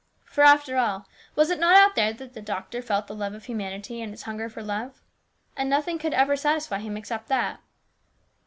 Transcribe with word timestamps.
For, 0.25 0.43
after 0.43 0.77
all, 0.77 1.05
was 1.35 1.51
it 1.51 1.59
not 1.59 1.75
out 1.77 1.93
there 1.93 2.11
that 2.11 2.33
the 2.33 2.41
doctor 2.41 2.81
felt 2.81 3.05
the 3.05 3.13
love 3.13 3.35
of 3.35 3.45
humanity 3.45 4.01
and 4.01 4.11
its 4.11 4.23
hunger 4.23 4.49
for 4.49 4.63
love? 4.63 4.99
And 5.55 5.69
nothing 5.69 5.99
could 5.99 6.15
ever 6.15 6.35
satisfy 6.35 6.79
him 6.79 6.97
except 6.97 7.27
that. 7.27 7.59